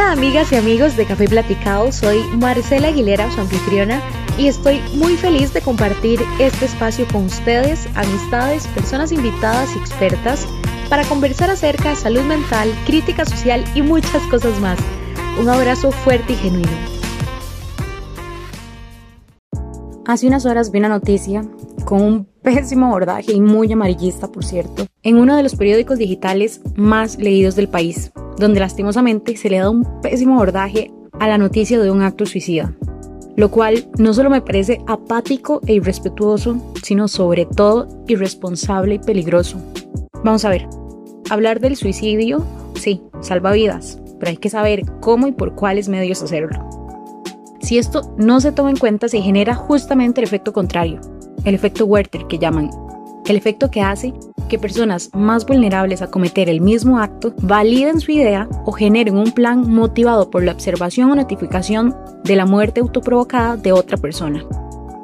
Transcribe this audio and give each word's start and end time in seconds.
Hola 0.00 0.12
amigas 0.12 0.50
y 0.50 0.56
amigos 0.56 0.96
de 0.96 1.04
Café 1.04 1.28
Platicado, 1.28 1.92
soy 1.92 2.22
Marcela 2.38 2.88
Aguilera, 2.88 3.30
su 3.30 3.42
anfitriona, 3.42 4.00
y 4.38 4.48
estoy 4.48 4.80
muy 4.94 5.14
feliz 5.18 5.52
de 5.52 5.60
compartir 5.60 6.18
este 6.38 6.64
espacio 6.64 7.06
con 7.12 7.26
ustedes, 7.26 7.86
amistades, 7.94 8.66
personas 8.68 9.12
invitadas 9.12 9.76
y 9.76 9.78
expertas 9.78 10.48
para 10.88 11.04
conversar 11.04 11.50
acerca 11.50 11.90
de 11.90 11.96
salud 11.96 12.22
mental, 12.22 12.72
crítica 12.86 13.26
social 13.26 13.62
y 13.74 13.82
muchas 13.82 14.22
cosas 14.28 14.58
más. 14.58 14.78
Un 15.38 15.50
abrazo 15.50 15.92
fuerte 15.92 16.32
y 16.32 16.36
genuino. 16.36 16.70
Hace 20.06 20.26
unas 20.26 20.46
horas 20.46 20.70
vi 20.70 20.78
una 20.78 20.88
noticia 20.88 21.44
con 21.84 22.00
un 22.00 22.24
pésimo 22.42 22.86
abordaje 22.86 23.34
y 23.34 23.40
muy 23.42 23.70
amarillista, 23.70 24.32
por 24.32 24.46
cierto, 24.46 24.86
en 25.02 25.18
uno 25.18 25.36
de 25.36 25.42
los 25.42 25.56
periódicos 25.56 25.98
digitales 25.98 26.62
más 26.74 27.18
leídos 27.18 27.54
del 27.54 27.68
país, 27.68 28.10
donde 28.40 28.58
lastimosamente 28.58 29.36
se 29.36 29.50
le 29.50 29.58
da 29.58 29.70
un 29.70 30.00
pésimo 30.00 30.34
abordaje 30.34 30.90
a 31.20 31.28
la 31.28 31.38
noticia 31.38 31.78
de 31.78 31.90
un 31.90 32.02
acto 32.02 32.24
suicida, 32.24 32.74
lo 33.36 33.50
cual 33.50 33.86
no 33.98 34.14
solo 34.14 34.30
me 34.30 34.40
parece 34.40 34.80
apático 34.86 35.60
e 35.66 35.74
irrespetuoso, 35.74 36.56
sino 36.82 37.06
sobre 37.06 37.44
todo 37.44 37.86
irresponsable 38.08 38.94
y 38.94 38.98
peligroso. 38.98 39.58
Vamos 40.24 40.44
a 40.44 40.48
ver, 40.48 40.66
hablar 41.28 41.60
del 41.60 41.76
suicidio, 41.76 42.44
sí, 42.74 43.02
salva 43.20 43.52
vidas, 43.52 44.00
pero 44.18 44.30
hay 44.30 44.38
que 44.38 44.50
saber 44.50 44.82
cómo 45.00 45.26
y 45.26 45.32
por 45.32 45.54
cuáles 45.54 45.88
medios 45.88 46.22
hacerlo. 46.22 46.66
Si 47.60 47.76
esto 47.76 48.14
no 48.16 48.40
se 48.40 48.52
toma 48.52 48.70
en 48.70 48.78
cuenta, 48.78 49.08
se 49.08 49.20
genera 49.20 49.54
justamente 49.54 50.20
el 50.20 50.26
efecto 50.26 50.54
contrario, 50.54 51.00
el 51.44 51.54
efecto 51.54 51.84
Werther 51.84 52.26
que 52.26 52.38
llaman, 52.38 52.70
el 53.26 53.36
efecto 53.36 53.70
que 53.70 53.82
hace 53.82 54.14
que 54.50 54.58
personas 54.58 55.08
más 55.14 55.46
vulnerables 55.46 56.02
a 56.02 56.10
cometer 56.10 56.50
el 56.50 56.60
mismo 56.60 56.98
acto 56.98 57.32
validen 57.40 58.00
su 58.00 58.12
idea 58.12 58.46
o 58.66 58.72
generen 58.72 59.16
un 59.16 59.32
plan 59.32 59.70
motivado 59.70 60.28
por 60.28 60.42
la 60.42 60.52
observación 60.52 61.10
o 61.10 61.14
notificación 61.14 61.96
de 62.24 62.36
la 62.36 62.44
muerte 62.44 62.80
autoprovocada 62.80 63.56
de 63.56 63.72
otra 63.72 63.96
persona. 63.96 64.44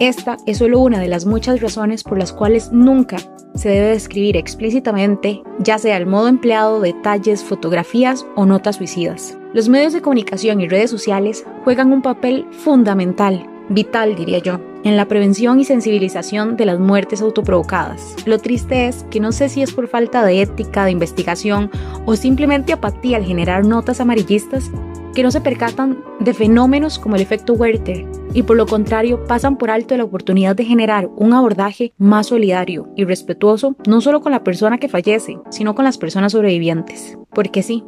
Esta 0.00 0.38
es 0.46 0.58
solo 0.58 0.80
una 0.80 0.98
de 0.98 1.08
las 1.08 1.26
muchas 1.26 1.60
razones 1.60 2.02
por 2.02 2.18
las 2.18 2.32
cuales 2.32 2.72
nunca 2.72 3.18
se 3.54 3.68
debe 3.68 3.88
describir 3.88 4.36
explícitamente, 4.36 5.42
ya 5.58 5.78
sea 5.78 5.98
el 5.98 6.06
modo 6.06 6.28
empleado, 6.28 6.80
detalles, 6.80 7.44
fotografías 7.44 8.24
o 8.34 8.46
notas 8.46 8.76
suicidas. 8.76 9.36
Los 9.52 9.68
medios 9.68 9.92
de 9.92 10.00
comunicación 10.00 10.60
y 10.60 10.68
redes 10.68 10.90
sociales 10.90 11.44
juegan 11.64 11.92
un 11.92 12.00
papel 12.00 12.46
fundamental, 12.50 13.46
vital 13.74 14.14
diría 14.14 14.38
yo, 14.38 14.60
en 14.84 14.96
la 14.96 15.06
prevención 15.06 15.60
y 15.60 15.64
sensibilización 15.64 16.56
de 16.56 16.66
las 16.66 16.78
muertes 16.78 17.22
autoprovocadas. 17.22 18.16
Lo 18.26 18.38
triste 18.38 18.88
es 18.88 19.04
que 19.10 19.20
no 19.20 19.32
sé 19.32 19.48
si 19.48 19.62
es 19.62 19.72
por 19.72 19.88
falta 19.88 20.24
de 20.24 20.42
ética, 20.42 20.84
de 20.84 20.90
investigación 20.90 21.70
o 22.04 22.16
simplemente 22.16 22.72
apatía 22.72 23.16
al 23.16 23.24
generar 23.24 23.64
notas 23.64 24.00
amarillistas 24.00 24.70
que 25.14 25.22
no 25.22 25.30
se 25.30 25.40
percatan 25.40 26.02
de 26.20 26.34
fenómenos 26.34 26.98
como 26.98 27.16
el 27.16 27.22
efecto 27.22 27.52
Werther 27.52 28.06
y 28.34 28.42
por 28.42 28.56
lo 28.56 28.66
contrario 28.66 29.24
pasan 29.24 29.58
por 29.58 29.70
alto 29.70 29.96
la 29.96 30.04
oportunidad 30.04 30.56
de 30.56 30.64
generar 30.64 31.10
un 31.16 31.34
abordaje 31.34 31.92
más 31.98 32.28
solidario 32.28 32.88
y 32.96 33.04
respetuoso 33.04 33.76
no 33.86 34.00
solo 34.00 34.20
con 34.22 34.32
la 34.32 34.42
persona 34.42 34.78
que 34.78 34.88
fallece, 34.88 35.38
sino 35.50 35.74
con 35.74 35.84
las 35.84 35.98
personas 35.98 36.32
sobrevivientes. 36.32 37.18
Porque 37.30 37.62
sí, 37.62 37.84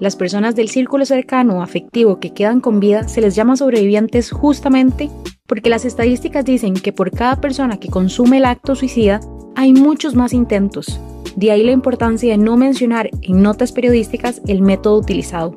las 0.00 0.16
personas 0.16 0.56
del 0.56 0.68
círculo 0.68 1.04
cercano 1.04 1.58
o 1.58 1.62
afectivo 1.62 2.18
que 2.18 2.32
quedan 2.32 2.60
con 2.60 2.80
vida 2.80 3.06
se 3.06 3.20
les 3.20 3.34
llama 3.34 3.56
sobrevivientes 3.56 4.30
justamente 4.30 5.10
porque 5.46 5.70
las 5.70 5.84
estadísticas 5.84 6.44
dicen 6.44 6.74
que 6.74 6.92
por 6.92 7.10
cada 7.10 7.40
persona 7.40 7.78
que 7.78 7.88
consume 7.88 8.38
el 8.38 8.46
acto 8.46 8.74
suicida 8.74 9.20
hay 9.56 9.72
muchos 9.74 10.14
más 10.14 10.32
intentos. 10.32 11.00
De 11.36 11.50
ahí 11.50 11.62
la 11.62 11.72
importancia 11.72 12.30
de 12.30 12.38
no 12.38 12.56
mencionar 12.56 13.10
en 13.22 13.42
notas 13.42 13.72
periodísticas 13.72 14.40
el 14.46 14.62
método 14.62 14.98
utilizado. 14.98 15.54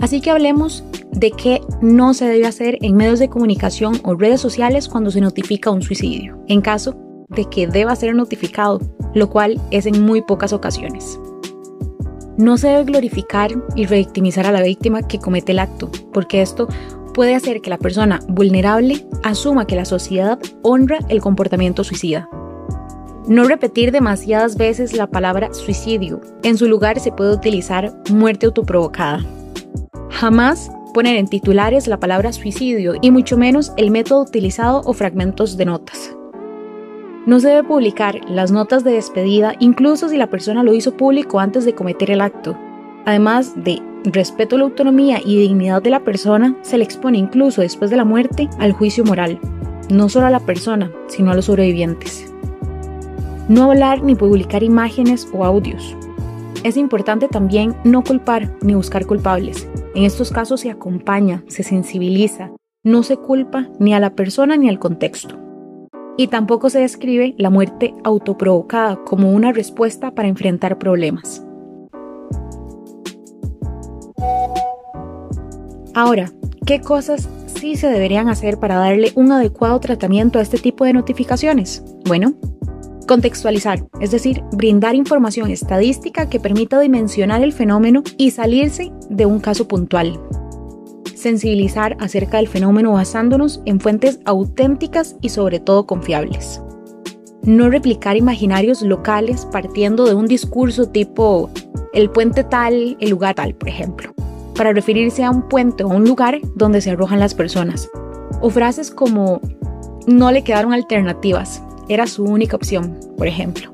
Así 0.00 0.20
que 0.20 0.30
hablemos 0.30 0.84
de 1.12 1.30
qué 1.30 1.60
no 1.80 2.14
se 2.14 2.26
debe 2.26 2.46
hacer 2.46 2.78
en 2.82 2.96
medios 2.96 3.18
de 3.18 3.28
comunicación 3.28 4.00
o 4.04 4.14
redes 4.14 4.40
sociales 4.40 4.88
cuando 4.88 5.10
se 5.10 5.20
notifica 5.20 5.70
un 5.70 5.82
suicidio, 5.82 6.42
en 6.46 6.60
caso 6.60 6.96
de 7.28 7.44
que 7.46 7.66
deba 7.66 7.96
ser 7.96 8.14
notificado, 8.14 8.80
lo 9.14 9.30
cual 9.30 9.60
es 9.70 9.86
en 9.86 10.04
muy 10.04 10.22
pocas 10.22 10.52
ocasiones. 10.52 11.18
No 12.36 12.56
se 12.56 12.68
debe 12.68 12.84
glorificar 12.84 13.50
y 13.74 13.86
revictimizar 13.86 14.46
a 14.46 14.52
la 14.52 14.62
víctima 14.62 15.02
que 15.02 15.18
comete 15.18 15.52
el 15.52 15.58
acto, 15.58 15.90
porque 16.12 16.40
esto 16.40 16.68
puede 17.12 17.34
hacer 17.34 17.60
que 17.60 17.70
la 17.70 17.78
persona 17.78 18.20
vulnerable 18.28 19.04
asuma 19.24 19.66
que 19.66 19.74
la 19.74 19.84
sociedad 19.84 20.38
honra 20.62 20.98
el 21.08 21.20
comportamiento 21.20 21.82
suicida. 21.82 22.28
No 23.26 23.44
repetir 23.44 23.90
demasiadas 23.90 24.56
veces 24.56 24.96
la 24.96 25.08
palabra 25.08 25.52
suicidio. 25.52 26.20
En 26.44 26.56
su 26.56 26.68
lugar 26.68 27.00
se 27.00 27.12
puede 27.12 27.34
utilizar 27.34 27.92
muerte 28.10 28.46
autoprovocada. 28.46 29.24
Jamás 30.10 30.70
poner 30.94 31.16
en 31.16 31.26
titulares 31.26 31.88
la 31.88 32.00
palabra 32.00 32.32
suicidio 32.32 32.94
y 33.02 33.10
mucho 33.10 33.36
menos 33.36 33.72
el 33.76 33.90
método 33.90 34.22
utilizado 34.22 34.82
o 34.84 34.92
fragmentos 34.92 35.56
de 35.56 35.64
notas. 35.66 36.17
No 37.28 37.40
se 37.40 37.48
debe 37.48 37.62
publicar 37.62 38.22
las 38.26 38.50
notas 38.50 38.84
de 38.84 38.92
despedida 38.92 39.54
incluso 39.60 40.08
si 40.08 40.16
la 40.16 40.30
persona 40.30 40.62
lo 40.62 40.72
hizo 40.72 40.96
público 40.96 41.40
antes 41.40 41.66
de 41.66 41.74
cometer 41.74 42.10
el 42.10 42.22
acto. 42.22 42.56
Además 43.04 43.52
de 43.54 43.82
respeto 44.04 44.56
a 44.56 44.60
la 44.60 44.64
autonomía 44.64 45.20
y 45.22 45.36
dignidad 45.36 45.82
de 45.82 45.90
la 45.90 46.04
persona, 46.04 46.56
se 46.62 46.78
le 46.78 46.84
expone 46.84 47.18
incluso 47.18 47.60
después 47.60 47.90
de 47.90 47.98
la 47.98 48.06
muerte 48.06 48.48
al 48.58 48.72
juicio 48.72 49.04
moral, 49.04 49.38
no 49.90 50.08
solo 50.08 50.24
a 50.24 50.30
la 50.30 50.40
persona, 50.40 50.90
sino 51.08 51.30
a 51.30 51.34
los 51.34 51.44
sobrevivientes. 51.44 52.32
No 53.46 53.64
hablar 53.64 54.02
ni 54.02 54.14
publicar 54.14 54.62
imágenes 54.62 55.28
o 55.34 55.44
audios. 55.44 55.94
Es 56.64 56.78
importante 56.78 57.28
también 57.28 57.76
no 57.84 58.02
culpar 58.04 58.56
ni 58.62 58.72
buscar 58.72 59.04
culpables. 59.04 59.68
En 59.94 60.04
estos 60.04 60.30
casos 60.30 60.62
se 60.62 60.70
acompaña, 60.70 61.44
se 61.46 61.62
sensibiliza, 61.62 62.52
no 62.84 63.02
se 63.02 63.18
culpa 63.18 63.68
ni 63.78 63.92
a 63.92 64.00
la 64.00 64.14
persona 64.14 64.56
ni 64.56 64.70
al 64.70 64.78
contexto 64.78 65.47
y 66.18 66.26
tampoco 66.26 66.68
se 66.68 66.80
describe 66.80 67.34
la 67.38 67.48
muerte 67.48 67.94
autoprovocada 68.04 69.02
como 69.04 69.30
una 69.30 69.52
respuesta 69.52 70.10
para 70.10 70.28
enfrentar 70.28 70.76
problemas. 70.76 71.42
Ahora, 75.94 76.30
¿qué 76.66 76.80
cosas 76.80 77.28
sí 77.46 77.76
se 77.76 77.88
deberían 77.88 78.28
hacer 78.28 78.58
para 78.58 78.76
darle 78.76 79.12
un 79.14 79.32
adecuado 79.32 79.80
tratamiento 79.80 80.38
a 80.38 80.42
este 80.42 80.58
tipo 80.58 80.84
de 80.84 80.92
notificaciones? 80.92 81.84
Bueno, 82.04 82.34
contextualizar, 83.06 83.86
es 84.00 84.10
decir, 84.10 84.42
brindar 84.52 84.96
información 84.96 85.50
estadística 85.50 86.28
que 86.28 86.40
permita 86.40 86.80
dimensionar 86.80 87.42
el 87.42 87.52
fenómeno 87.52 88.02
y 88.16 88.32
salirse 88.32 88.92
de 89.08 89.24
un 89.24 89.38
caso 89.38 89.68
puntual 89.68 90.20
sensibilizar 91.18 91.96
acerca 92.00 92.38
del 92.38 92.48
fenómeno 92.48 92.92
basándonos 92.92 93.60
en 93.66 93.80
fuentes 93.80 94.20
auténticas 94.24 95.16
y 95.20 95.28
sobre 95.28 95.60
todo 95.60 95.86
confiables. 95.86 96.62
No 97.42 97.68
replicar 97.70 98.16
imaginarios 98.16 98.82
locales 98.82 99.46
partiendo 99.46 100.06
de 100.06 100.14
un 100.14 100.26
discurso 100.26 100.88
tipo 100.88 101.50
el 101.92 102.10
puente 102.10 102.44
tal, 102.44 102.96
el 103.00 103.10
lugar 103.10 103.34
tal, 103.34 103.54
por 103.54 103.68
ejemplo, 103.68 104.12
para 104.54 104.72
referirse 104.72 105.24
a 105.24 105.30
un 105.30 105.48
puente 105.48 105.84
o 105.84 105.88
un 105.88 106.04
lugar 106.04 106.40
donde 106.54 106.80
se 106.80 106.90
arrojan 106.90 107.20
las 107.20 107.34
personas. 107.34 107.88
O 108.40 108.50
frases 108.50 108.90
como 108.90 109.40
no 110.06 110.30
le 110.30 110.44
quedaron 110.44 110.72
alternativas, 110.72 111.62
era 111.88 112.06
su 112.06 112.24
única 112.24 112.56
opción, 112.56 112.98
por 113.16 113.26
ejemplo. 113.26 113.70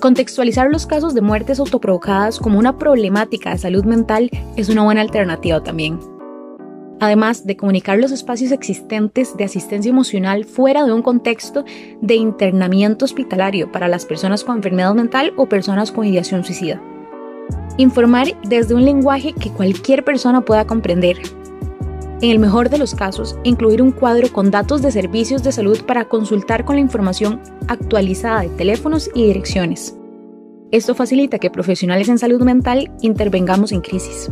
Contextualizar 0.00 0.70
los 0.70 0.86
casos 0.86 1.14
de 1.14 1.20
muertes 1.20 1.58
autoprovocadas 1.58 2.38
como 2.38 2.58
una 2.58 2.78
problemática 2.78 3.50
de 3.50 3.58
salud 3.58 3.84
mental 3.84 4.30
es 4.56 4.68
una 4.68 4.82
buena 4.82 5.00
alternativa 5.00 5.62
también 5.62 5.98
además 7.00 7.46
de 7.46 7.56
comunicar 7.56 7.98
los 7.98 8.12
espacios 8.12 8.52
existentes 8.52 9.36
de 9.36 9.44
asistencia 9.44 9.90
emocional 9.90 10.44
fuera 10.44 10.84
de 10.84 10.92
un 10.92 11.02
contexto 11.02 11.64
de 12.00 12.14
internamiento 12.14 13.04
hospitalario 13.04 13.70
para 13.70 13.88
las 13.88 14.06
personas 14.06 14.44
con 14.44 14.56
enfermedad 14.56 14.94
mental 14.94 15.32
o 15.36 15.46
personas 15.46 15.92
con 15.92 16.06
ideación 16.06 16.44
suicida. 16.44 16.82
Informar 17.76 18.28
desde 18.42 18.74
un 18.74 18.84
lenguaje 18.84 19.32
que 19.32 19.50
cualquier 19.50 20.04
persona 20.04 20.40
pueda 20.40 20.66
comprender. 20.66 21.18
En 22.20 22.30
el 22.30 22.40
mejor 22.40 22.68
de 22.68 22.78
los 22.78 22.96
casos, 22.96 23.38
incluir 23.44 23.80
un 23.80 23.92
cuadro 23.92 24.32
con 24.32 24.50
datos 24.50 24.82
de 24.82 24.90
servicios 24.90 25.44
de 25.44 25.52
salud 25.52 25.80
para 25.86 26.06
consultar 26.06 26.64
con 26.64 26.74
la 26.76 26.80
información 26.80 27.40
actualizada 27.68 28.40
de 28.40 28.48
teléfonos 28.48 29.08
y 29.14 29.26
direcciones. 29.26 29.96
Esto 30.72 30.94
facilita 30.94 31.38
que 31.38 31.50
profesionales 31.50 32.08
en 32.08 32.18
salud 32.18 32.42
mental 32.42 32.90
intervengamos 33.00 33.70
en 33.70 33.80
crisis. 33.80 34.28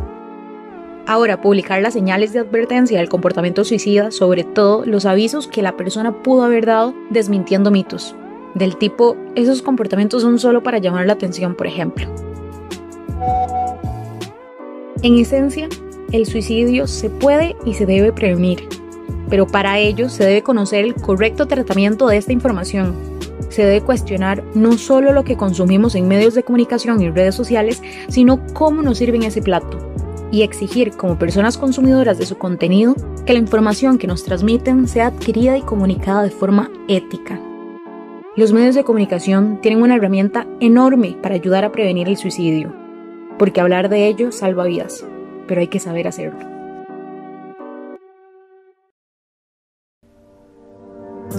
Ahora, 1.08 1.40
publicar 1.40 1.80
las 1.82 1.92
señales 1.94 2.32
de 2.32 2.40
advertencia 2.40 2.98
del 2.98 3.08
comportamiento 3.08 3.64
suicida, 3.64 4.10
sobre 4.10 4.42
todo 4.42 4.84
los 4.84 5.06
avisos 5.06 5.46
que 5.46 5.62
la 5.62 5.76
persona 5.76 6.12
pudo 6.24 6.42
haber 6.42 6.66
dado 6.66 6.94
desmintiendo 7.10 7.70
mitos, 7.70 8.16
del 8.56 8.76
tipo, 8.76 9.16
esos 9.36 9.62
comportamientos 9.62 10.22
son 10.22 10.40
solo 10.40 10.64
para 10.64 10.78
llamar 10.78 11.06
la 11.06 11.12
atención, 11.12 11.54
por 11.54 11.68
ejemplo. 11.68 12.08
En 15.02 15.16
esencia, 15.16 15.68
el 16.10 16.26
suicidio 16.26 16.88
se 16.88 17.08
puede 17.08 17.54
y 17.64 17.74
se 17.74 17.86
debe 17.86 18.12
prevenir, 18.12 18.68
pero 19.30 19.46
para 19.46 19.78
ello 19.78 20.08
se 20.08 20.24
debe 20.24 20.42
conocer 20.42 20.84
el 20.84 20.94
correcto 20.94 21.46
tratamiento 21.46 22.08
de 22.08 22.16
esta 22.16 22.32
información, 22.32 22.96
se 23.48 23.64
debe 23.64 23.80
cuestionar 23.80 24.42
no 24.54 24.76
solo 24.76 25.12
lo 25.12 25.22
que 25.22 25.36
consumimos 25.36 25.94
en 25.94 26.08
medios 26.08 26.34
de 26.34 26.42
comunicación 26.42 27.00
y 27.00 27.10
redes 27.10 27.36
sociales, 27.36 27.80
sino 28.08 28.44
cómo 28.54 28.82
nos 28.82 28.98
sirven 28.98 29.22
ese 29.22 29.40
plato 29.40 29.95
y 30.30 30.42
exigir 30.42 30.92
como 30.92 31.18
personas 31.18 31.58
consumidoras 31.58 32.18
de 32.18 32.26
su 32.26 32.38
contenido 32.38 32.94
que 33.24 33.32
la 33.32 33.38
información 33.38 33.98
que 33.98 34.06
nos 34.06 34.24
transmiten 34.24 34.88
sea 34.88 35.08
adquirida 35.08 35.56
y 35.56 35.62
comunicada 35.62 36.22
de 36.22 36.30
forma 36.30 36.70
ética. 36.88 37.40
Los 38.36 38.52
medios 38.52 38.74
de 38.74 38.84
comunicación 38.84 39.60
tienen 39.62 39.82
una 39.82 39.96
herramienta 39.96 40.46
enorme 40.60 41.16
para 41.22 41.34
ayudar 41.34 41.64
a 41.64 41.72
prevenir 41.72 42.08
el 42.08 42.18
suicidio, 42.18 42.74
porque 43.38 43.60
hablar 43.60 43.88
de 43.88 44.06
ello 44.08 44.30
salva 44.30 44.64
vidas, 44.64 45.04
pero 45.48 45.60
hay 45.60 45.68
que 45.68 45.80
saber 45.80 46.06
hacerlo. 46.06 46.56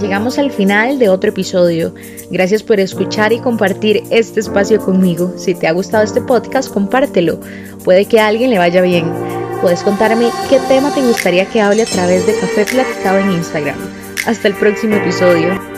Llegamos 0.02 0.38
al 0.38 0.52
final 0.52 1.00
de 1.00 1.10
otro 1.10 1.32
episodio. 1.32 1.94
Gracias 2.30 2.62
por 2.62 2.80
escuchar 2.80 3.34
y 3.34 3.40
compartir 3.40 4.04
este 4.12 4.40
espacio 4.40 4.80
conmigo. 4.80 5.34
Si 5.38 5.56
te 5.56 5.66
ha 5.66 5.72
gustado 5.72 6.04
este 6.04 6.22
podcast, 6.22 6.72
compártelo. 6.72 7.40
Puede 7.88 8.06
que 8.06 8.20
a 8.20 8.28
alguien 8.28 8.50
le 8.50 8.58
vaya 8.58 8.82
bien. 8.82 9.14
Puedes 9.62 9.82
contarme 9.82 10.28
qué 10.50 10.60
tema 10.68 10.94
te 10.94 11.00
gustaría 11.00 11.46
que 11.46 11.62
hable 11.62 11.84
a 11.84 11.86
través 11.86 12.28
de 12.28 12.38
Café 12.38 12.66
Platicado 12.66 13.20
en 13.20 13.32
Instagram. 13.32 13.78
Hasta 14.26 14.50
el 14.50 14.56
próximo 14.56 14.98
episodio. 14.98 15.77